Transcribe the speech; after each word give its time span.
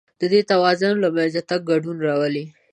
د 0.21 0.23
دې 0.33 0.41
توازن 0.51 0.93
له 1.03 1.09
منځه 1.15 1.41
تګ 1.49 1.59
ګډوډي 1.69 2.01
راولي. 2.07 2.45